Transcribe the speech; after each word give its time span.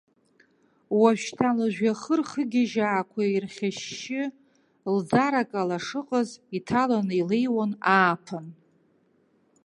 Уажәшьҭа 0.99 1.49
лыжәҩахыр 1.57 2.21
хыгьежьаақәа 2.29 3.21
ирхьышьшьы, 3.27 4.23
лӡара-кала 4.95 5.77
шыҟаз 5.85 6.29
иҭаланы 6.57 7.13
илеиуан 7.21 7.71
ааԥын. 7.93 8.47